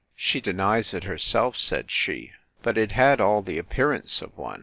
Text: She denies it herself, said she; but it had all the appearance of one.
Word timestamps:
She 0.15 0.41
denies 0.41 0.95
it 0.95 1.03
herself, 1.03 1.55
said 1.57 1.91
she; 1.91 2.31
but 2.63 2.75
it 2.75 2.91
had 2.93 3.21
all 3.21 3.43
the 3.43 3.59
appearance 3.59 4.23
of 4.23 4.35
one. 4.35 4.59